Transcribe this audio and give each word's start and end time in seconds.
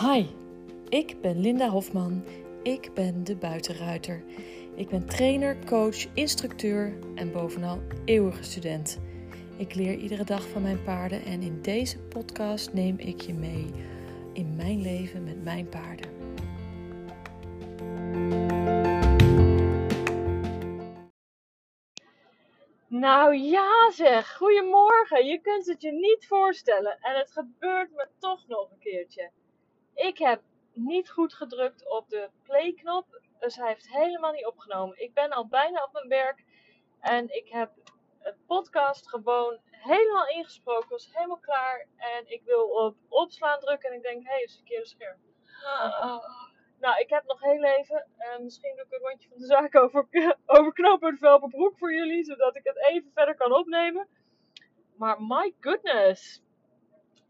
Hi, 0.00 0.26
ik 0.88 1.20
ben 1.20 1.40
Linda 1.40 1.68
Hofman. 1.68 2.24
Ik 2.62 2.94
ben 2.94 3.24
de 3.24 3.36
buitenruiter. 3.36 4.24
Ik 4.74 4.88
ben 4.88 5.06
trainer, 5.06 5.64
coach, 5.64 6.14
instructeur 6.14 6.98
en 7.14 7.32
bovenal 7.32 7.80
eeuwige 8.04 8.42
student. 8.42 9.00
Ik 9.56 9.74
leer 9.74 9.94
iedere 9.94 10.24
dag 10.24 10.48
van 10.48 10.62
mijn 10.62 10.82
paarden 10.82 11.24
en 11.24 11.42
in 11.42 11.62
deze 11.62 11.98
podcast 11.98 12.72
neem 12.72 12.98
ik 12.98 13.20
je 13.20 13.34
mee 13.34 13.70
in 14.32 14.56
mijn 14.56 14.82
leven 14.82 15.24
met 15.24 15.44
mijn 15.44 15.68
paarden. 15.68 16.10
Nou 22.88 23.36
ja 23.36 23.90
zeg, 23.90 24.36
goedemorgen. 24.36 25.26
Je 25.26 25.40
kunt 25.40 25.66
het 25.66 25.82
je 25.82 25.92
niet 25.92 26.26
voorstellen 26.26 26.98
en 27.00 27.18
het 27.18 27.32
gebeurt 27.32 27.90
me 27.90 28.08
toch 28.18 28.46
nog 28.46 28.70
een 28.70 28.78
keertje. 28.78 29.30
Ik 29.96 30.18
heb 30.18 30.42
niet 30.72 31.10
goed 31.10 31.34
gedrukt 31.34 31.88
op 31.88 32.08
de 32.08 32.30
play-knop, 32.42 33.20
dus 33.38 33.56
hij 33.56 33.68
heeft 33.68 33.88
helemaal 33.88 34.32
niet 34.32 34.46
opgenomen. 34.46 35.02
Ik 35.02 35.14
ben 35.14 35.30
al 35.30 35.46
bijna 35.46 35.82
op 35.82 35.92
mijn 35.92 36.08
werk 36.08 36.44
en 37.00 37.34
ik 37.34 37.48
heb 37.48 37.72
het 38.18 38.36
podcast 38.46 39.08
gewoon 39.08 39.58
helemaal 39.70 40.28
ingesproken, 40.28 40.88
was 40.88 41.08
helemaal 41.12 41.38
klaar. 41.38 41.86
En 41.96 42.30
ik 42.30 42.42
wil 42.44 42.68
op 42.68 42.96
opslaan 43.08 43.60
drukken 43.60 43.90
en 43.90 43.96
ik 43.96 44.02
denk, 44.02 44.22
hé, 44.22 44.30
hey, 44.30 44.40
het 44.40 44.48
is 44.48 44.56
verkeerde 44.56 44.86
scherm. 44.86 45.18
Nou, 46.80 47.00
ik 47.00 47.10
heb 47.10 47.24
nog 47.24 47.40
heel 47.40 47.64
even. 47.64 48.06
Uh, 48.18 48.38
misschien 48.38 48.76
doe 48.76 48.84
ik 48.84 48.92
een 48.92 49.08
rondje 49.08 49.28
van 49.28 49.38
de 49.38 49.46
zaak 49.46 49.76
over, 49.76 50.08
over 50.92 51.16
Velperbroek 51.18 51.78
voor 51.78 51.94
jullie, 51.94 52.24
zodat 52.24 52.56
ik 52.56 52.64
het 52.64 52.76
even 52.76 53.10
verder 53.14 53.34
kan 53.34 53.52
opnemen. 53.52 54.08
Maar 54.96 55.22
my 55.22 55.54
goodness. 55.60 56.42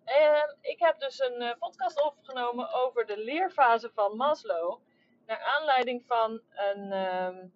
En 0.06 0.56
ik 0.61 0.78
heb 0.78 1.00
dus 1.00 1.19
een 1.19 1.42
uh, 1.42 1.53
podcast 1.58 2.03
opgenomen 2.05 2.72
over 2.72 3.06
de 3.06 3.19
leerfase 3.19 3.91
van 3.94 4.17
Maslow. 4.17 4.80
Naar 5.27 5.41
aanleiding 5.41 6.06
van 6.06 6.42
een, 6.50 6.92
um, 6.92 7.53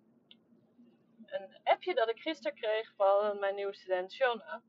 een 1.26 1.58
appje 1.64 1.94
dat 1.94 2.08
ik 2.08 2.18
gisteren 2.18 2.58
kreeg 2.58 2.92
van 2.96 3.38
mijn 3.38 3.54
nieuwe 3.54 3.74
student 3.74 4.12
Shona. 4.12 4.62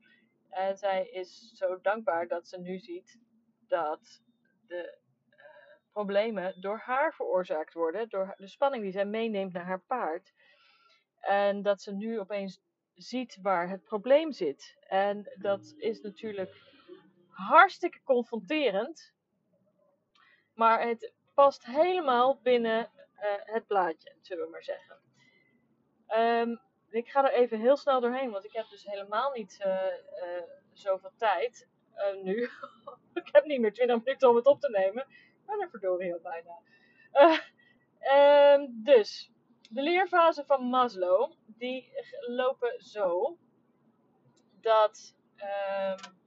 En 0.50 0.76
zij 0.76 1.08
is 1.08 1.52
zo 1.54 1.80
dankbaar 1.80 2.28
dat 2.28 2.48
ze 2.48 2.60
nu 2.60 2.78
ziet 2.78 3.18
dat 3.68 4.22
de 4.66 4.98
problemen 5.92 6.60
door 6.60 6.78
haar 6.78 7.14
veroorzaakt 7.14 7.74
worden, 7.74 8.08
door 8.08 8.34
de 8.36 8.48
spanning 8.48 8.82
die 8.82 8.92
zij 8.92 9.04
meeneemt 9.04 9.52
naar 9.52 9.66
haar 9.66 9.82
paard. 9.86 10.32
En 11.20 11.62
dat 11.62 11.82
ze 11.82 11.92
nu 11.94 12.20
opeens 12.20 12.60
ziet 12.94 13.38
waar 13.42 13.68
het 13.68 13.84
probleem 13.84 14.32
zit. 14.32 14.76
En 14.88 15.32
dat 15.38 15.74
is 15.76 16.00
natuurlijk 16.00 16.71
hartstikke 17.48 18.02
confronterend, 18.04 19.14
maar 20.54 20.88
het 20.88 21.12
past 21.34 21.66
helemaal 21.66 22.40
binnen 22.42 22.90
uh, 23.16 23.22
het 23.38 23.66
plaatje, 23.66 24.16
zullen 24.20 24.44
we 24.44 24.50
maar 24.50 24.64
zeggen. 24.64 25.00
Um, 26.16 26.60
ik 26.90 27.08
ga 27.08 27.24
er 27.24 27.38
even 27.38 27.60
heel 27.60 27.76
snel 27.76 28.00
doorheen, 28.00 28.30
want 28.30 28.44
ik 28.44 28.52
heb 28.52 28.68
dus 28.68 28.84
helemaal 28.84 29.32
niet 29.32 29.58
uh, 29.66 29.66
uh, 29.66 30.42
zoveel 30.72 31.12
tijd 31.16 31.68
nu. 32.22 32.42
ik 33.22 33.28
heb 33.32 33.44
niet 33.44 33.60
meer 33.60 33.72
20 33.72 34.04
minuten 34.04 34.28
om 34.28 34.36
het 34.36 34.46
op 34.46 34.60
te 34.60 34.70
nemen 34.70 35.06
ben 35.52 35.60
er 35.60 35.70
verdorie 35.70 36.12
al 36.12 36.20
bijna. 36.20 36.60
Um, 38.54 38.82
dus, 38.84 39.30
de 39.70 39.82
leerfase 39.82 40.44
van 40.44 40.62
Maslow, 40.64 41.32
die 41.46 41.92
lopen 42.20 42.80
zo 42.80 43.38
dat 44.60 45.16
um, 45.36 46.20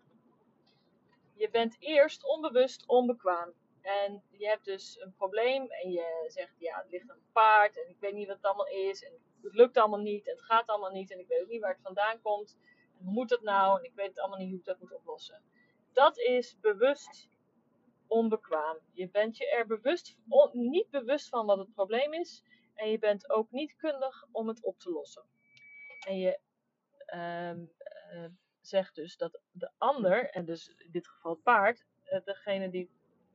je 1.36 1.50
bent 1.50 1.76
eerst 1.80 2.28
onbewust 2.28 2.88
onbekwaam. 2.88 3.54
En 3.82 4.24
je 4.30 4.48
hebt 4.48 4.66
dus 4.66 5.00
een 5.02 5.14
probleem 5.14 5.72
en 5.72 5.92
je 5.92 6.26
zegt, 6.28 6.54
ja, 6.58 6.78
het 6.78 6.90
ligt 6.90 7.10
aan 7.10 7.18
het 7.18 7.32
paard 7.32 7.84
en 7.84 7.90
ik 7.90 8.00
weet 8.00 8.14
niet 8.14 8.28
wat 8.28 8.36
het 8.36 8.46
allemaal 8.46 8.68
is 8.68 9.04
en 9.04 9.12
het 9.42 9.54
lukt 9.54 9.78
allemaal 9.78 10.00
niet 10.00 10.26
en 10.28 10.32
het 10.32 10.44
gaat 10.44 10.68
allemaal 10.68 10.92
niet 10.92 11.12
en 11.12 11.20
ik 11.20 11.28
weet 11.28 11.42
ook 11.42 11.50
niet 11.50 11.62
waar 11.62 11.74
het 11.74 11.82
vandaan 11.82 12.22
komt. 12.22 12.58
En 13.00 13.06
hoe 13.06 13.14
moet 13.14 13.30
het 13.30 13.42
nou? 13.42 13.78
En 13.78 13.84
ik 13.84 13.96
weet 13.96 14.20
allemaal 14.20 14.40
niet 14.40 14.50
hoe 14.50 14.60
ik 14.60 14.66
dat 14.66 14.80
moet 14.80 14.94
oplossen. 14.94 15.42
Dat 15.94 16.18
is 16.18 16.60
bewust 16.60 17.30
onbekwaam. 18.08 18.78
Je 18.94 19.10
bent 19.10 19.38
je 19.38 19.50
er 19.50 19.68
bewust, 19.68 20.18
niet 20.52 20.90
bewust 20.90 21.30
van 21.30 21.46
wat 21.46 21.58
het 21.58 21.74
probleem 21.74 22.14
is. 22.14 22.44
En 22.74 22.90
je 22.90 23.00
bent 23.00 23.30
ook 23.30 23.52
niet 23.52 23.76
kundig 23.76 24.26
om 24.32 24.48
het 24.48 24.64
op 24.64 24.80
te 24.80 24.92
lossen. 24.92 25.24
En 26.08 26.18
je 26.18 26.40
uh, 27.14 27.52
uh, 27.52 28.30
zegt 28.68 28.96
dus 28.96 29.18
dat 29.18 29.40
de 29.52 29.70
ander, 29.78 30.30
en 30.30 30.46
dus 30.46 30.74
in 30.78 30.92
dit 30.92 31.08
geval 31.08 31.32
het 31.32 31.44
paard, 31.44 31.86
uh, 32.06 32.20
degene 32.24 32.70
die 32.70 32.90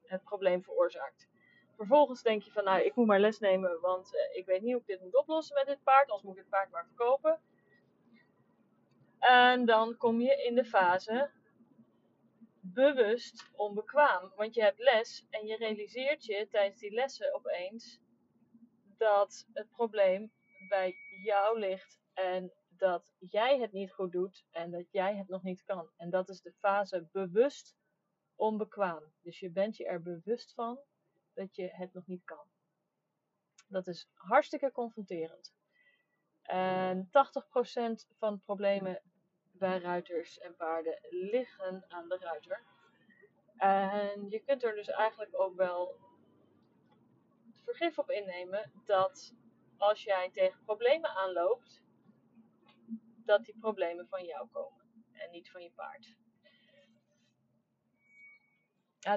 het 0.05 0.23
probleem 0.23 0.63
veroorzaakt. 0.63 1.29
Vervolgens 1.77 2.23
denk 2.23 2.43
je 2.43 2.51
van, 2.51 2.65
nou, 2.65 2.83
ik 2.83 2.95
moet 2.95 3.07
maar 3.07 3.21
les 3.21 3.39
nemen, 3.39 3.81
want 3.81 4.17
eh, 4.17 4.37
ik 4.37 4.47
weet 4.47 4.63
niet 4.63 4.73
hoe 4.73 4.81
ik 4.81 4.87
dit 4.87 5.01
moet 5.01 5.17
oplossen 5.17 5.55
met 5.55 5.67
dit 5.67 5.83
paard, 5.83 6.09
anders 6.09 6.23
moet 6.23 6.37
ik 6.37 6.41
het 6.41 6.51
paard 6.51 6.71
maar 6.71 6.87
verkopen. 6.87 7.41
En 9.19 9.65
dan 9.65 9.97
kom 9.97 10.21
je 10.21 10.43
in 10.43 10.55
de 10.55 10.65
fase 10.65 11.31
bewust 12.61 13.51
onbekwaam. 13.57 14.33
Want 14.37 14.55
je 14.55 14.63
hebt 14.63 14.79
les 14.79 15.27
en 15.31 15.47
je 15.47 15.57
realiseert 15.57 16.25
je 16.25 16.49
tijdens 16.51 16.81
die 16.81 16.93
lessen 16.93 17.35
opeens 17.35 18.01
dat 18.99 19.47
het 19.53 19.71
probleem 19.71 20.33
bij 20.69 20.95
jou 21.23 21.59
ligt 21.59 21.99
en 22.15 22.53
dat 22.81 23.05
jij 23.19 23.59
het 23.59 23.73
niet 23.73 23.93
goed 23.93 24.13
doet 24.13 24.45
en 24.51 24.71
dat 24.71 24.91
jij 24.91 25.17
het 25.17 25.29
nog 25.29 25.43
niet 25.43 25.63
kan. 25.63 25.91
En 25.97 26.11
dat 26.11 26.29
is 26.29 26.43
de 26.43 26.53
fase 26.53 27.09
bewust 27.13 27.77
onbekwaam. 28.35 29.03
Dus 29.23 29.39
je 29.39 29.51
bent 29.51 29.77
je 29.77 29.87
er 29.87 30.03
bewust 30.03 30.55
van 30.55 30.81
dat 31.35 31.57
je 31.57 31.69
het 31.73 31.93
nog 31.93 32.07
niet 32.07 32.25
kan. 32.25 32.47
Dat 33.69 33.87
is 33.87 34.09
hartstikke 34.15 34.73
confronterend. 34.73 35.55
En 36.43 37.07
80% 37.07 37.11
van 38.19 38.41
problemen 38.41 39.03
bij 39.53 39.79
ruiters 39.79 40.39
en 40.39 40.57
paarden 40.57 40.99
liggen 41.11 41.85
aan 41.89 42.09
de 42.09 42.17
ruiter. 42.21 42.63
En 43.57 44.29
je 44.29 44.41
kunt 44.41 44.65
er 44.65 44.75
dus 44.75 44.89
eigenlijk 44.89 45.41
ook 45.41 45.57
wel 45.57 45.97
vergif 47.65 47.99
op 47.99 48.11
innemen 48.11 48.73
dat 48.85 49.35
als 49.77 50.03
jij 50.03 50.31
tegen 50.33 50.65
problemen 50.65 51.11
aanloopt, 51.11 51.83
dat 53.31 53.45
die 53.45 53.59
problemen 53.59 54.07
van 54.09 54.25
jou 54.25 54.49
komen 54.49 54.85
en 55.13 55.31
niet 55.31 55.51
van 55.51 55.63
je 55.63 55.71
paard. 55.71 56.17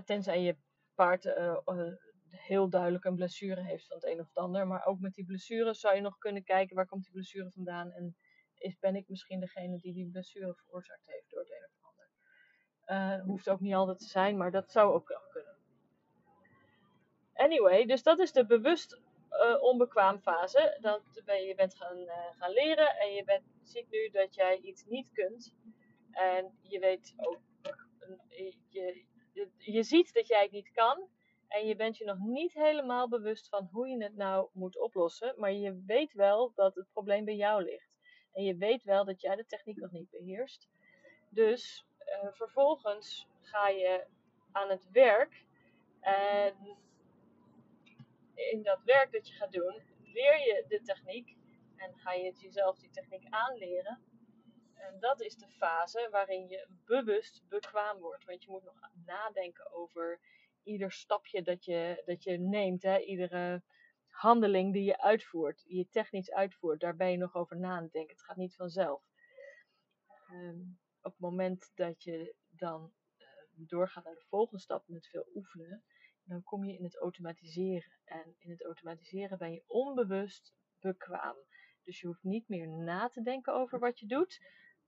Tenzij 0.06 0.42
je 0.42 0.58
paard 0.96 1.26
uh, 1.26 1.58
uh, 1.66 1.94
heel 2.30 2.70
duidelijk 2.70 3.06
een 3.06 3.16
blessure 3.16 3.62
heeft 3.62 3.88
van 3.88 3.96
het 3.96 4.06
een 4.06 4.20
of 4.20 4.28
het 4.28 4.38
ander. 4.38 4.68
Maar 4.68 4.86
ook 4.86 5.00
met 5.00 5.14
die 5.14 5.26
blessure 5.26 5.74
zou 5.74 5.96
je 5.96 6.02
nog 6.02 6.18
kunnen 6.18 6.44
kijken 6.44 6.76
waar 6.76 6.86
komt 6.86 7.04
die 7.04 7.12
blessure 7.12 7.52
vandaan 7.52 7.92
en 7.92 8.18
is, 8.58 8.80
ben 8.80 8.96
ik 8.96 9.10
misschien 9.10 9.40
degene 9.40 9.80
die 9.80 9.94
die 9.94 10.10
blessure 10.12 10.54
veroorzaakt 10.54 11.06
heeft 11.06 11.30
door 11.30 11.40
het 11.40 11.52
een 11.52 11.70
of 11.70 11.90
ander. 11.90 12.08
Uh, 12.86 13.26
hoeft 13.26 13.50
ook 13.50 13.60
niet 13.60 13.74
altijd 13.74 14.00
te 14.00 14.08
zijn, 14.08 14.38
maar 14.38 14.52
dat 14.52 14.72
zou 14.72 14.94
ook 14.94 15.08
wel 15.08 15.28
kunnen. 15.30 15.58
Anyway, 17.34 17.86
dus 17.86 18.04
dat 18.04 18.20
is 18.20 18.32
de 18.32 18.46
bewust 18.46 19.02
uh, 19.42 19.64
onbekwaam 19.64 20.20
fase. 20.20 20.78
Dat 20.82 21.22
ben, 21.26 21.44
je 21.44 21.56
bent 21.56 21.76
gaan, 21.76 21.98
uh, 21.98 22.14
gaan 22.32 22.52
leren 22.52 22.98
en 22.98 23.14
je 23.14 23.24
bent, 23.24 23.44
ziet 23.62 23.90
nu 23.90 24.10
dat 24.10 24.36
jij 24.36 24.58
iets 24.58 24.86
niet 24.86 25.12
kunt. 25.14 25.54
En 26.12 26.58
je 26.62 26.80
weet 26.80 27.14
ook, 27.18 27.40
je, 28.70 29.04
je, 29.58 29.84
ziet 29.84 30.14
dat 30.14 30.28
jij 30.28 30.42
het 30.42 30.52
niet 30.52 30.72
kan. 30.72 31.08
En 31.48 31.68
je 31.68 31.76
bent 31.76 31.98
je 31.98 32.06
nog 32.06 32.18
niet 32.18 32.54
helemaal 32.54 33.10
bewust 33.10 33.50
van 33.50 33.70
hoe 33.72 33.88
je 33.88 34.04
het 34.04 34.16
nou 34.16 34.50
moet 34.54 34.80
oplossen. 34.80 35.34
Maar 35.38 35.52
je 35.52 35.84
weet 35.86 36.14
wel 36.14 36.52
dat 36.56 36.76
het 36.76 36.92
probleem 36.92 37.26
bij 37.26 37.36
jou 37.36 37.64
ligt. 37.64 37.92
En 38.34 38.44
je 38.44 38.56
weet 38.56 38.84
wel 38.84 39.06
dat 39.06 39.22
jij 39.22 39.36
de 39.36 39.46
techniek 39.46 39.78
nog 39.78 39.92
niet 39.92 40.10
beheerst. 40.10 40.68
Dus 41.30 41.86
uh, 42.00 42.32
vervolgens 42.32 43.28
ga 43.42 43.68
je 43.68 44.06
aan 44.52 44.70
het 44.70 44.92
werk. 44.92 45.46
En 46.00 46.78
in 48.36 48.64
dat 48.64 48.84
werk 48.84 49.12
dat 49.12 49.28
je 49.28 49.34
gaat 49.34 49.52
doen, 49.52 49.82
leer 50.04 50.40
je 50.40 50.66
de 50.68 50.82
techniek. 50.82 51.36
En 51.76 51.94
ga 51.96 52.14
je 52.14 52.34
jezelf 52.38 52.80
die 52.80 52.90
techniek 52.90 53.26
aanleren. 53.30 54.02
En 54.74 55.00
dat 55.00 55.22
is 55.22 55.36
de 55.36 55.48
fase 55.48 56.08
waarin 56.12 56.48
je 56.48 56.68
bewust 56.86 57.44
bekwaam 57.48 58.00
wordt. 58.00 58.26
Want 58.26 58.44
je 58.44 58.52
moet 58.52 58.64
nog 58.64 58.90
nadenken 59.06 59.72
over 59.72 60.20
ieder 60.64 60.92
stapje 60.92 61.42
dat 61.42 61.66
je, 61.66 62.02
dat 62.06 62.24
je 62.24 62.38
neemt. 62.38 62.84
Hè? 62.84 63.00
Iedere 63.00 63.64
handeling 64.08 64.74
die 64.74 64.84
je 64.84 65.02
uitvoert, 65.02 65.64
die 65.66 65.78
je 65.78 65.90
technisch 65.90 66.32
uitvoert, 66.32 66.80
daar 66.80 66.96
ben 66.96 67.12
je 67.12 67.18
nog 67.18 67.36
over 67.36 67.58
na 67.58 67.90
het 67.92 68.22
gaat 68.22 68.38
niet 68.38 68.56
vanzelf. 68.56 69.04
Um, 70.32 70.80
op 71.02 71.12
het 71.12 71.20
moment 71.20 71.72
dat 71.76 72.04
je 72.04 72.36
dan 72.50 72.94
uh, 73.18 73.28
doorgaat 73.54 74.04
naar 74.04 74.16
de 74.16 74.26
volgende 74.28 74.62
stap 74.62 74.84
met 74.88 75.08
veel 75.08 75.28
oefenen, 75.36 75.84
dan 76.24 76.44
kom 76.44 76.64
je 76.66 76.78
in 76.78 76.84
het 76.84 76.98
automatiseren. 76.98 77.92
En 78.06 78.36
in 78.38 78.50
het 78.50 78.64
automatiseren 78.64 79.38
ben 79.38 79.52
je 79.52 79.64
onbewust 79.68 80.54
bekwaam. 80.80 81.36
Dus 81.84 82.00
je 82.02 82.08
hoeft 82.08 82.24
niet 82.24 82.48
meer 82.48 82.68
na 82.68 83.10
te 83.10 83.22
denken 83.22 83.54
over 83.54 83.80
wat 83.80 84.00
je 84.00 84.06
doet, 84.06 84.40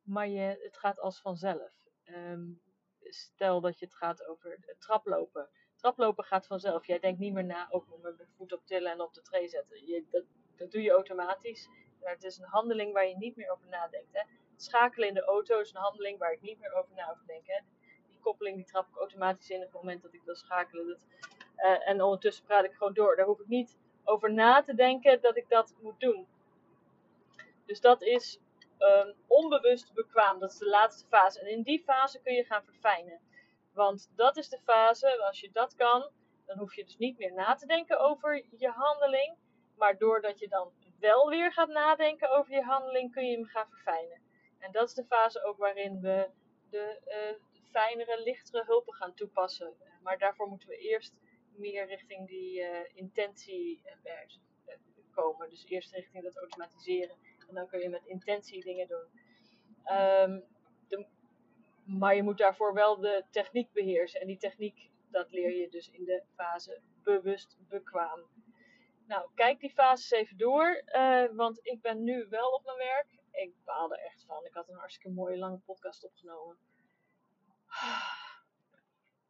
maar 0.02 0.28
je, 0.28 0.60
het 0.64 0.78
gaat 0.78 1.00
als 1.00 1.22
vanzelf. 1.22 1.74
Um, 2.06 2.62
stel 3.00 3.62
dat 3.62 3.80
je 3.80 3.86
het 3.86 3.96
gaat 3.96 4.26
over 4.26 4.58
het 4.62 4.82
traplopen 4.82 5.50
Traplopen 5.76 6.24
gaat 6.24 6.48
vanzelf. 6.48 6.86
Jij 6.86 7.00
denkt 7.00 7.20
niet 7.20 7.34
meer 7.34 7.46
na 7.46 7.68
over 7.70 8.00
mijn 8.00 8.16
voet 8.36 8.54
op 8.54 8.66
tillen 8.66 8.92
en 8.92 9.02
op 9.02 9.14
de 9.14 9.22
tray 9.22 9.48
zetten. 9.48 9.86
Je, 9.86 10.06
dat, 10.12 10.24
dat 10.56 10.72
doe 10.72 10.82
je 10.82 10.92
automatisch. 10.92 11.70
Maar 12.02 12.12
het 12.12 12.24
is 12.24 12.38
een 12.38 12.48
handeling 12.48 12.94
waar 12.94 13.08
je 13.08 13.18
niet 13.18 13.36
meer 13.36 13.52
over 13.52 13.68
nadenkt. 13.68 14.14
Hè? 14.14 14.22
Schakelen 14.56 15.08
in 15.08 15.14
de 15.14 15.24
auto 15.24 15.60
is 15.60 15.70
een 15.70 15.82
handeling 15.82 16.18
waar 16.18 16.32
ik 16.32 16.42
niet 16.42 16.60
meer 16.60 16.74
over 16.74 16.96
na 16.96 17.08
hoef. 17.08 17.75
Koppeling 18.26 18.56
die 18.56 18.66
trap 18.66 18.88
ik 18.88 18.98
automatisch 18.98 19.50
in 19.50 19.58
op 19.58 19.64
het 19.64 19.74
moment 19.74 20.02
dat 20.02 20.14
ik 20.14 20.22
wil 20.26 20.36
schakelen. 20.36 21.00
Uh, 21.58 21.90
en 21.90 22.02
ondertussen 22.02 22.46
praat 22.46 22.64
ik 22.64 22.74
gewoon 22.74 22.94
door. 22.94 23.16
Daar 23.16 23.26
hoef 23.26 23.40
ik 23.40 23.48
niet 23.48 23.78
over 24.04 24.34
na 24.34 24.62
te 24.62 24.76
denken 24.76 25.22
dat 25.22 25.38
ik 25.38 25.50
dat 25.50 25.76
moet 25.82 26.00
doen. 26.00 26.28
Dus 27.66 27.82
dat 27.82 28.02
is 28.02 28.40
um, 28.80 29.14
onbewust 29.28 29.94
bekwaam. 29.94 30.40
Dat 30.40 30.52
is 30.52 30.58
de 30.58 30.70
laatste 30.70 31.08
fase. 31.08 31.40
En 31.40 31.48
in 31.48 31.62
die 31.62 31.84
fase 31.84 32.22
kun 32.22 32.34
je 32.34 32.44
gaan 32.44 32.64
verfijnen. 32.64 33.20
Want 33.74 34.12
dat 34.16 34.38
is 34.38 34.50
de 34.50 34.60
fase, 34.64 35.24
als 35.26 35.40
je 35.40 35.50
dat 35.52 35.76
kan, 35.76 36.10
dan 36.46 36.58
hoef 36.58 36.76
je 36.76 36.84
dus 36.84 36.98
niet 36.98 37.18
meer 37.18 37.34
na 37.34 37.56
te 37.56 37.66
denken 37.66 38.00
over 38.00 38.46
je 38.58 38.70
handeling. 38.70 39.36
Maar 39.78 39.98
doordat 39.98 40.40
je 40.40 40.48
dan 40.48 40.72
wel 41.00 41.30
weer 41.30 41.54
gaat 41.54 41.70
nadenken 41.70 42.30
over 42.30 42.54
je 42.54 42.64
handeling, 42.64 43.12
kun 43.12 43.26
je 43.26 43.36
hem 43.36 43.46
gaan 43.46 43.70
verfijnen. 43.70 44.22
En 44.60 44.72
dat 44.72 44.88
is 44.88 44.94
de 44.94 45.06
fase 45.06 45.44
ook 45.44 45.58
waarin 45.58 46.02
we 46.02 46.30
de 46.70 47.02
uh, 47.08 47.55
fijnere, 47.76 48.24
lichtere 48.24 48.64
hulpen 48.66 48.94
gaan 48.94 49.14
toepassen. 49.14 49.74
Maar 50.04 50.18
daarvoor 50.18 50.48
moeten 50.48 50.68
we 50.68 50.78
eerst 50.78 51.14
meer 51.56 51.88
richting 51.88 52.28
die 52.28 52.60
uh, 52.60 52.80
intentie 52.94 53.82
uh, 54.06 54.14
komen. 55.12 55.50
Dus 55.50 55.66
eerst 55.66 55.92
richting 55.94 56.24
dat 56.24 56.38
automatiseren. 56.38 57.16
En 57.48 57.56
dan 57.56 57.68
kun 57.68 57.80
je 57.80 57.90
met 57.90 58.06
intentie 58.06 58.64
dingen 58.64 58.88
doen. 58.88 59.08
De, 60.88 61.06
maar 61.86 62.16
je 62.16 62.24
moet 62.24 62.38
daarvoor 62.38 62.74
wel 62.74 63.00
de 63.00 63.24
techniek 63.32 63.72
beheersen. 63.72 64.22
En 64.22 64.28
die 64.28 64.38
techniek, 64.38 64.90
dat 65.12 65.32
leer 65.32 65.56
je 65.56 65.70
dus 65.70 65.90
in 65.90 66.06
de 66.06 66.24
fase 66.36 66.82
bewust 67.04 67.58
bekwaam. 67.70 68.22
Nou, 69.08 69.30
kijk 69.36 69.60
die 69.60 69.70
fases 69.70 70.12
even 70.12 70.38
door. 70.38 70.84
Want 71.36 71.60
ik 71.62 71.82
ben 71.82 72.04
nu 72.04 72.28
wel 72.30 72.50
op 72.50 72.66
mijn 72.66 72.78
werk. 72.78 73.08
Ik 73.32 73.54
baal 73.64 73.94
er 73.94 74.00
echt 74.00 74.26
van. 74.26 74.46
Ik 74.46 74.54
had 74.54 74.70
een 74.70 74.78
hartstikke 74.78 75.16
mooie 75.16 75.38
lange 75.38 75.60
podcast 75.66 76.06
opgenomen. 76.06 76.58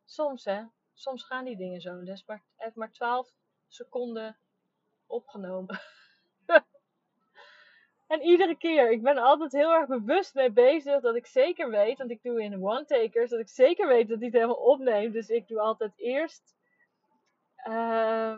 Soms 0.05 0.45
hè. 0.45 0.63
Soms 0.93 1.23
gaan 1.23 1.45
die 1.45 1.57
dingen 1.57 1.81
zo. 1.81 2.03
Dus 2.03 2.25
maar, 2.25 2.43
heeft 2.55 2.75
maar 2.75 2.91
12 2.91 3.33
seconden 3.67 4.37
opgenomen. 5.07 5.79
En 8.07 8.21
iedere 8.21 8.57
keer, 8.57 8.91
ik 8.91 9.01
ben 9.01 9.17
altijd 9.17 9.51
heel 9.51 9.73
erg 9.73 9.87
bewust 9.87 10.33
mee 10.33 10.51
bezig 10.51 11.01
dat 11.01 11.15
ik 11.15 11.25
zeker 11.25 11.69
weet, 11.69 11.97
want 11.97 12.11
ik 12.11 12.23
doe 12.23 12.43
in 12.43 12.63
one-takers, 12.63 13.29
dat 13.29 13.39
ik 13.39 13.49
zeker 13.49 13.87
weet 13.87 14.07
dat 14.07 14.17
hij 14.17 14.25
het 14.25 14.35
helemaal 14.35 14.55
opneemt. 14.55 15.13
Dus 15.13 15.29
ik 15.29 15.47
doe 15.47 15.59
altijd 15.59 15.91
eerst 15.95 16.55
uh, 17.67 18.35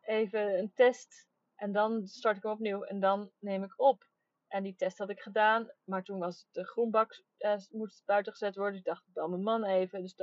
even 0.00 0.58
een 0.58 0.72
test 0.74 1.28
en 1.56 1.72
dan 1.72 2.06
start 2.06 2.36
ik 2.36 2.44
opnieuw 2.44 2.82
en 2.82 3.00
dan 3.00 3.30
neem 3.38 3.64
ik 3.64 3.74
op. 3.76 4.04
En 4.52 4.62
die 4.62 4.74
test 4.74 4.98
had 4.98 5.10
ik 5.10 5.20
gedaan, 5.20 5.70
maar 5.84 6.02
toen 6.02 6.18
was 6.18 6.48
de 6.50 6.64
groenbak 6.64 7.22
uh, 7.38 7.56
moest 7.70 8.04
buiten 8.04 8.32
gezet 8.32 8.56
worden. 8.56 8.78
Ik 8.78 8.84
dacht, 8.84 9.06
ik 9.06 9.12
bel 9.12 9.28
mijn 9.28 9.42
man 9.42 9.64
even. 9.64 10.02
Dus 10.02 10.14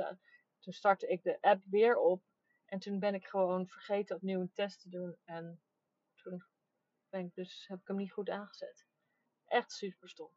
toen 0.58 0.72
startte 0.72 1.06
ik 1.06 1.22
de 1.22 1.38
app 1.40 1.62
weer 1.64 1.96
op. 1.96 2.22
En 2.66 2.78
toen 2.78 2.98
ben 2.98 3.14
ik 3.14 3.26
gewoon 3.26 3.66
vergeten 3.66 4.16
opnieuw 4.16 4.40
een 4.40 4.52
test 4.52 4.80
te 4.80 4.88
doen. 4.88 5.16
En 5.24 5.62
toen 6.14 6.44
ben 7.08 7.24
ik 7.24 7.34
dus, 7.34 7.64
heb 7.68 7.80
ik 7.80 7.86
hem 7.86 7.96
niet 7.96 8.12
goed 8.12 8.30
aangezet. 8.30 8.86
Echt 9.46 9.72
super 9.72 10.08
stom. 10.08 10.30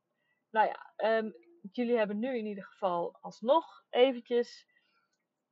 Nou 0.49 0.67
ja, 0.67 0.93
um, 1.17 1.33
jullie 1.71 1.97
hebben 1.97 2.19
nu 2.19 2.37
in 2.37 2.45
ieder 2.45 2.63
geval 2.63 3.17
alsnog 3.21 3.85
eventjes 3.89 4.67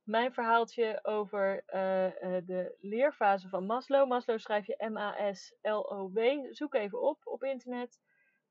mijn 0.02 0.32
verhaaltje 0.32 1.04
over 1.04 1.64
uh, 1.66 2.04
uh, 2.04 2.46
de 2.46 2.76
leerfase 2.80 3.48
van 3.48 3.66
Maslow. 3.66 4.08
Maslow 4.08 4.38
schrijf 4.38 4.66
je 4.66 4.88
M-A-S-L-O-W. 4.90 6.18
Zoek 6.50 6.74
even 6.74 7.02
op 7.02 7.26
op 7.26 7.42
internet. 7.42 8.00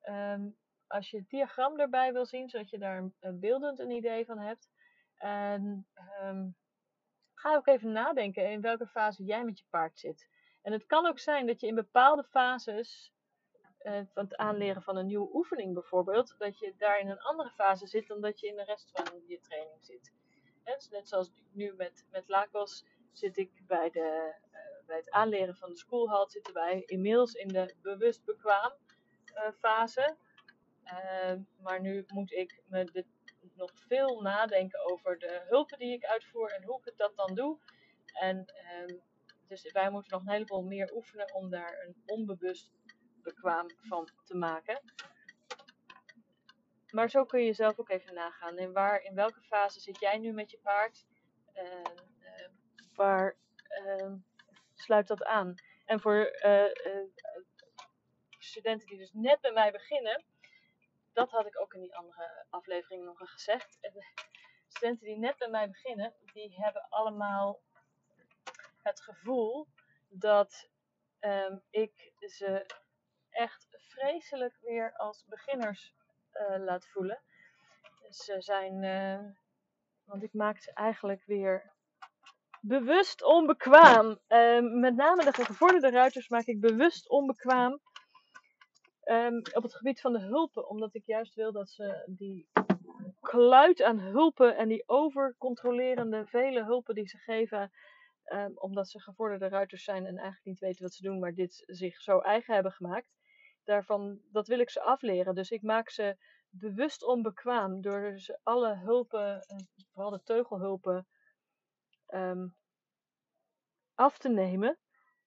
Um, 0.10 0.58
als 0.88 1.10
je 1.10 1.18
het 1.18 1.30
diagram 1.30 1.80
erbij 1.80 2.14
wil 2.14 2.26
zien, 2.26 2.50
zodat 2.50 2.70
je 2.70 2.78
daar 2.78 3.12
een, 3.20 3.40
beeldend 3.40 3.80
een 3.80 3.92
idee 3.92 4.26
van 4.26 4.40
hebt. 4.40 4.70
En 5.18 5.88
um, 6.24 6.56
ga 7.34 7.56
ook 7.56 7.68
even 7.68 7.92
nadenken 7.92 8.52
in 8.52 8.62
welke 8.62 8.88
fase 8.88 9.24
jij 9.24 9.44
met 9.44 9.60
je 9.60 9.66
paard 9.70 10.00
zit. 10.00 10.28
En 10.62 10.72
het 10.72 10.86
kan 10.86 11.06
ook 11.06 11.20
zijn 11.20 11.48
dat 11.48 11.60
je 11.60 11.68
in 11.68 11.76
bepaalde 11.76 12.24
fases 12.24 13.14
uh, 13.84 14.02
van 14.14 14.24
het 14.24 14.36
aanleren 14.36 14.82
van 14.82 14.98
een 14.98 15.06
nieuwe 15.06 15.34
oefening 15.34 15.74
bijvoorbeeld, 15.74 16.36
dat 16.38 16.60
je 16.60 16.74
daar 16.78 17.00
in 17.00 17.10
een 17.10 17.22
andere 17.22 17.50
fase 17.50 17.88
zit 17.88 18.08
dan 18.08 18.22
dat 18.22 18.40
je 18.40 18.48
in 18.48 18.56
de 18.56 18.64
rest 18.64 18.92
van 18.94 19.22
je 19.28 19.40
training 19.40 19.84
zit. 19.84 20.12
En 20.64 20.74
dus 20.74 20.90
net 20.90 21.08
zoals 21.08 21.32
nu 21.52 21.74
met, 21.74 22.06
met 22.12 22.28
Lagos 22.28 22.86
zit 23.12 23.38
ik 23.38 23.64
bij, 23.68 23.90
de, 23.90 24.34
uh, 24.52 24.86
bij 24.86 24.98
het 24.98 25.10
aanleren 25.10 25.56
van 25.56 25.70
de 25.70 25.78
schoolhalt 25.78 26.32
zitten 26.32 26.54
wij 26.54 26.84
inmiddels 26.86 27.34
in 27.34 27.48
de 27.48 27.76
bewust 27.82 28.26
bekwaam 28.26 28.72
fase. 29.60 30.16
maar 31.62 31.82
nu 31.82 32.06
moet 32.08 32.32
ik 32.32 32.62
me 32.68 33.06
nog 33.56 33.72
veel 33.76 34.22
nadenken 34.22 34.92
over 34.92 35.20
de 35.20 35.42
hulpen 35.48 35.80
die 35.80 35.94
ik 35.94 36.06
uitvoer 36.06 36.52
en 36.52 36.64
hoe 36.64 36.82
ik 36.84 36.98
dat 36.98 37.16
dan 37.16 37.36
doe. 37.36 37.60
En 38.14 38.46
ehm, 38.46 38.98
dus 39.48 39.72
wij 39.72 39.90
moeten 39.90 40.12
nog 40.12 40.22
een 40.22 40.32
heleboel 40.32 40.64
meer 40.64 40.94
oefenen 40.94 41.34
om 41.34 41.50
daar 41.50 41.84
een 41.86 41.96
onbewust 42.06 42.72
bekwaam 43.22 43.66
van 43.82 44.10
te 44.24 44.38
maken. 44.38 44.82
Maar 46.92 47.10
zo 47.10 47.26
kun 47.26 47.44
je 47.44 47.54
zelf 47.54 47.80
ook 47.80 47.90
even 47.90 48.14
nagaan. 48.14 48.58
In, 48.58 48.74
waar, 48.74 49.04
in 49.04 49.16
welke 49.16 49.42
fase 49.42 49.80
zit 49.80 50.00
jij 50.00 50.18
nu 50.18 50.32
met 50.32 50.52
je 50.52 50.60
paard? 50.64 51.06
Uh, 51.56 51.84
waar 52.96 53.36
uh, 53.86 54.14
sluit 54.76 55.08
dat 55.08 55.24
aan? 55.24 55.56
En 55.86 56.00
voor 56.00 56.40
uh, 56.46 56.64
studenten 58.44 58.88
die 58.88 58.98
dus 58.98 59.12
net 59.14 59.42
bij 59.42 59.52
mij 59.52 59.72
beginnen, 59.72 60.24
dat 61.14 61.30
had 61.30 61.46
ik 61.46 61.62
ook 61.62 61.74
in 61.74 61.82
die 61.82 61.96
andere 61.96 62.46
aflevering 62.50 63.06
nog 63.06 63.32
gezegd. 63.32 63.78
De 63.82 64.06
studenten 64.68 65.06
die 65.06 65.18
net 65.18 65.38
bij 65.38 65.50
mij 65.50 65.68
beginnen, 65.68 66.14
die 66.34 66.56
hebben 66.62 66.88
allemaal 66.90 67.62
het 68.82 69.02
gevoel 69.02 69.68
dat 70.10 70.70
um, 71.20 71.62
ik 71.70 72.12
ze 72.20 72.66
echt 73.30 73.68
vreselijk 73.72 74.58
weer 74.62 74.94
als 74.96 75.26
beginners 75.26 75.96
uh, 76.34 76.58
laat 76.58 76.88
voelen. 76.88 77.22
Ze 78.10 78.42
zijn, 78.42 78.84
uh, 78.84 79.32
want 80.04 80.24
ik 80.24 80.34
maak 80.34 80.60
ze 80.60 80.74
eigenlijk 80.74 81.24
weer 81.26 81.72
bewust 82.62 83.24
onbekwaam. 83.24 84.20
Uh, 84.28 84.60
met 84.60 84.96
name 84.96 85.24
de 85.24 85.34
gevorderde 85.34 85.90
ruiters 85.90 86.30
maak 86.30 86.46
ik 86.46 86.60
bewust 86.60 87.10
onbekwaam. 87.10 87.80
Um, 89.12 89.38
op 89.54 89.64
het 89.64 89.76
gebied 89.76 90.02
van 90.02 90.14
de 90.14 90.20
hulpen, 90.20 90.70
omdat 90.70 90.94
ik 90.94 91.06
juist 91.06 91.36
wil 91.36 91.52
dat 91.52 91.70
ze 91.70 92.04
die 92.08 92.50
kluit 93.20 93.82
aan 93.82 94.00
hulpen 94.00 94.58
en 94.58 94.68
die 94.68 94.84
overcontrolerende 94.86 96.26
vele 96.26 96.64
hulpen 96.64 96.96
die 96.96 97.08
ze 97.08 97.18
geven, 97.18 97.72
Um, 98.26 98.58
omdat 98.58 98.90
ze 98.90 99.00
gevorderde 99.00 99.48
ruiters 99.48 99.84
zijn 99.84 100.06
en 100.06 100.18
eigenlijk 100.18 100.46
niet 100.46 100.60
weten 100.60 100.84
wat 100.84 100.94
ze 100.94 101.04
doen, 101.04 101.20
maar 101.20 101.34
dit 101.34 101.64
zich 101.66 102.02
zo 102.02 102.20
eigen 102.20 102.54
hebben 102.54 102.72
gemaakt. 102.72 103.10
Daarvan, 103.64 104.22
dat 104.32 104.48
wil 104.48 104.60
ik 104.60 104.70
ze 104.70 104.82
afleren. 104.82 105.36
Dus 105.36 105.52
ik 105.52 105.62
maak 105.62 105.90
ze 105.90 106.18
bewust 106.50 107.04
onbekwaam 107.04 107.82
door 107.82 108.20
ze 108.20 108.40
alle 108.44 108.76
hulpen, 108.76 109.46
vooral 109.92 110.12
de 110.12 110.24
teugelhulpen, 110.24 111.08
um, 112.08 112.56
af 113.96 114.18
te 114.18 114.30
nemen. 114.30 114.78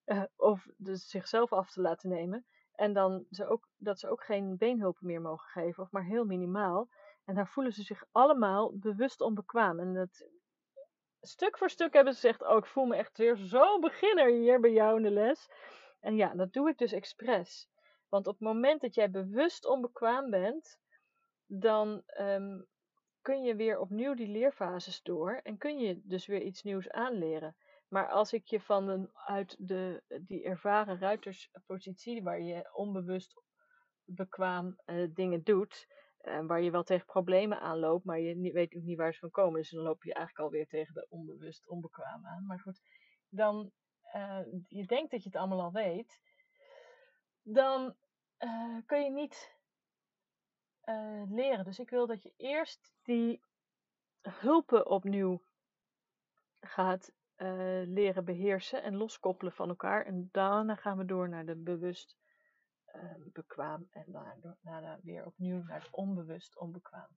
Uh, 0.05 0.23
of 0.35 0.67
dus 0.77 1.09
zichzelf 1.09 1.53
af 1.53 1.71
te 1.71 1.81
laten 1.81 2.09
nemen. 2.09 2.45
En 2.75 2.93
dan 2.93 3.25
ze 3.29 3.47
ook, 3.47 3.67
dat 3.77 3.99
ze 3.99 4.09
ook 4.09 4.23
geen 4.23 4.57
beenhulpen 4.57 5.07
meer 5.07 5.21
mogen 5.21 5.49
geven, 5.49 5.83
of 5.83 5.91
maar 5.91 6.05
heel 6.05 6.25
minimaal. 6.25 6.89
En 7.25 7.35
daar 7.35 7.47
voelen 7.47 7.73
ze 7.73 7.83
zich 7.83 8.03
allemaal 8.11 8.77
bewust 8.77 9.21
onbekwaam. 9.21 9.79
En 9.79 9.93
dat 9.93 10.27
stuk 11.21 11.57
voor 11.57 11.69
stuk 11.69 11.93
hebben 11.93 12.13
ze 12.13 12.19
gezegd: 12.19 12.41
Oh, 12.41 12.57
ik 12.57 12.65
voel 12.65 12.85
me 12.85 12.95
echt 12.95 13.17
weer 13.17 13.35
zo 13.35 13.79
beginner 13.79 14.31
hier 14.31 14.59
bij 14.59 14.71
jou 14.71 14.97
in 14.97 15.03
de 15.03 15.11
les. 15.11 15.49
En 15.99 16.15
ja, 16.15 16.33
dat 16.33 16.53
doe 16.53 16.69
ik 16.69 16.77
dus 16.77 16.91
expres. 16.91 17.69
Want 18.09 18.27
op 18.27 18.33
het 18.33 18.47
moment 18.47 18.81
dat 18.81 18.95
jij 18.95 19.11
bewust 19.11 19.65
onbekwaam 19.65 20.29
bent, 20.29 20.79
dan 21.45 22.03
um, 22.19 22.67
kun 23.21 23.43
je 23.43 23.55
weer 23.55 23.79
opnieuw 23.79 24.13
die 24.13 24.27
leerfases 24.27 25.01
door 25.01 25.39
en 25.43 25.57
kun 25.57 25.79
je 25.79 26.01
dus 26.03 26.25
weer 26.25 26.41
iets 26.41 26.63
nieuws 26.63 26.89
aanleren. 26.89 27.55
Maar 27.87 28.09
als 28.09 28.33
ik 28.33 28.45
je 28.47 28.61
van 28.61 28.89
een, 28.89 29.09
uit 29.13 29.55
de, 29.59 30.03
die 30.21 30.43
ervaren 30.43 30.99
ruiterspositie, 30.99 32.23
waar 32.23 32.41
je 32.41 32.69
onbewust 32.73 33.41
bekwaam 34.03 34.79
uh, 34.85 35.09
dingen 35.13 35.43
doet, 35.43 35.87
uh, 36.21 36.45
waar 36.45 36.61
je 36.61 36.71
wel 36.71 36.83
tegen 36.83 37.05
problemen 37.05 37.59
aanloopt, 37.59 38.05
maar 38.05 38.19
je 38.19 38.51
weet 38.51 38.75
ook 38.75 38.83
niet 38.83 38.97
waar 38.97 39.13
ze 39.13 39.19
van 39.19 39.29
komen. 39.29 39.59
Dus 39.59 39.69
dan 39.69 39.83
loop 39.83 40.03
je 40.03 40.13
eigenlijk 40.13 40.45
alweer 40.45 40.67
tegen 40.67 40.93
de 40.93 41.07
onbewust 41.09 41.67
onbekwaam 41.67 42.25
aan. 42.25 42.45
Maar 42.45 42.59
goed, 42.59 42.81
dan 43.29 43.71
uh, 44.15 44.39
je 44.67 44.85
denkt 44.85 45.11
dat 45.11 45.23
je 45.23 45.29
het 45.29 45.37
allemaal 45.37 45.61
al 45.61 45.71
weet, 45.71 46.21
dan 47.41 47.95
kun 48.85 49.03
je 49.03 49.11
niet 49.11 49.53
leren. 51.29 51.65
Dus 51.65 51.79
ik 51.79 51.89
wil 51.89 52.07
dat 52.07 52.23
je 52.23 52.33
eerst 52.37 52.93
die 53.03 53.41
hulpen 54.21 54.87
opnieuw 54.87 55.41
gaat 56.59 57.11
eh, 57.35 57.81
leren 57.85 58.25
beheersen 58.25 58.83
en 58.83 58.95
loskoppelen 58.95 59.53
van 59.53 59.69
elkaar. 59.69 60.05
En 60.05 60.29
daarna 60.31 60.75
gaan 60.75 60.97
we 60.97 61.05
door 61.05 61.29
naar 61.29 61.45
de 61.45 61.55
bewust 61.55 62.17
uh, 62.95 63.01
bekwaam 63.33 63.87
en 63.91 64.05
daarna, 64.61 64.99
weer 65.03 65.25
opnieuw 65.25 65.63
naar 65.63 65.79
het 65.79 65.91
onbewust 65.91 66.57
onbekwaam. 66.57 67.07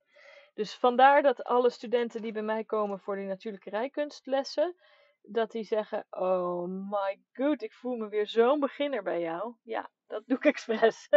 Dus 0.54 0.74
vandaar 0.74 1.22
dat 1.22 1.44
alle 1.44 1.70
studenten 1.70 2.22
die 2.22 2.32
bij 2.32 2.42
mij 2.42 2.64
komen 2.64 3.00
voor 3.00 3.16
die 3.16 3.26
natuurlijke 3.26 3.70
rijkunstlessen, 3.70 4.74
dat 5.22 5.50
die 5.50 5.64
zeggen: 5.64 6.06
Oh 6.10 6.68
my 6.90 7.20
god, 7.32 7.62
ik 7.62 7.72
voel 7.72 7.96
me 7.96 8.08
weer 8.08 8.26
zo'n 8.26 8.60
beginner 8.60 9.02
bij 9.02 9.20
jou. 9.20 9.54
Ja, 9.62 9.90
dat 10.06 10.22
doe 10.26 10.36
ik 10.36 10.44
expres. 10.44 11.08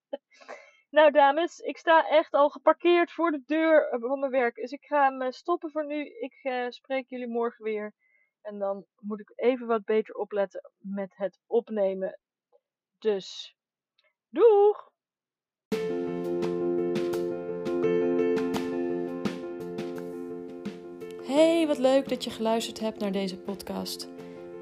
nou, 0.96 1.10
dames, 1.10 1.58
ik 1.58 1.76
sta 1.76 2.08
echt 2.08 2.32
al 2.32 2.50
geparkeerd 2.50 3.12
voor 3.12 3.30
de 3.30 3.42
deur 3.46 3.96
van 4.00 4.20
mijn 4.20 4.32
werk. 4.32 4.54
Dus 4.54 4.72
ik 4.72 4.84
ga 4.84 5.10
me 5.10 5.32
stoppen 5.32 5.70
voor 5.70 5.86
nu. 5.86 6.06
Ik 6.06 6.66
spreek 6.68 7.08
jullie 7.08 7.28
morgen 7.28 7.64
weer. 7.64 7.94
En 8.42 8.58
dan 8.58 8.84
moet 9.00 9.20
ik 9.20 9.32
even 9.34 9.66
wat 9.66 9.84
beter 9.84 10.14
opletten 10.14 10.70
met 10.78 11.16
het 11.16 11.38
opnemen. 11.46 12.18
Dus, 12.98 13.56
doeg! 14.28 14.88
Hey, 21.24 21.66
wat 21.66 21.78
leuk 21.78 22.08
dat 22.08 22.24
je 22.24 22.30
geluisterd 22.30 22.80
hebt 22.80 22.98
naar 22.98 23.12
deze 23.12 23.38
podcast. 23.38 24.08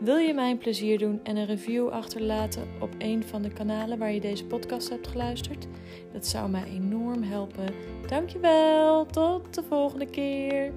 Wil 0.01 0.17
je 0.17 0.35
mij 0.35 0.51
een 0.51 0.59
plezier 0.59 0.99
doen 0.99 1.21
en 1.25 1.37
een 1.37 1.47
review 1.47 1.89
achterlaten 1.89 2.69
op 2.81 2.95
een 2.99 3.25
van 3.25 3.43
de 3.43 3.53
kanalen 3.53 3.99
waar 3.99 4.13
je 4.13 4.21
deze 4.21 4.47
podcast 4.47 4.89
hebt 4.89 5.07
geluisterd? 5.07 5.67
Dat 6.13 6.27
zou 6.27 6.51
mij 6.51 6.65
enorm 6.65 7.23
helpen. 7.23 7.75
Dankjewel, 8.07 9.07
tot 9.07 9.55
de 9.55 9.63
volgende 9.63 10.07
keer. 10.07 10.73